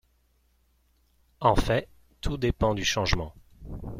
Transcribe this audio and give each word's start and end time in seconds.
En 1.41 1.55
fait, 1.55 1.87
tout 2.21 2.35
dépend 2.37 2.73
du 2.73 2.83
changement. 2.83 3.35